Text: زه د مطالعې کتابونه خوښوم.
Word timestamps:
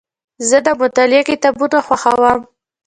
زه 0.49 0.57
د 0.65 0.67
مطالعې 0.81 1.21
کتابونه 1.29 1.77
خوښوم. 1.85 2.39